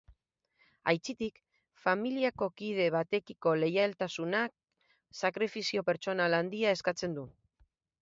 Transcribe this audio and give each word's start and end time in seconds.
Aitzitik, 0.91 1.37
familiako 1.83 2.49
kide 2.63 2.89
batekiko 2.97 3.55
leialtasunak 3.65 4.99
sakrifizio 5.23 5.89
pertsonal 5.95 6.43
handia 6.43 6.77
eskatzen 6.81 7.19
du. 7.21 7.33